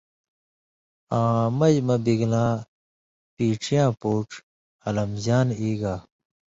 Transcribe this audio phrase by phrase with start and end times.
[1.19, 2.53] آں مژ مہ بِگلاں
[3.35, 4.27] پیڇی یاں پُوڇ
[4.85, 5.95] علم جان ای گا۔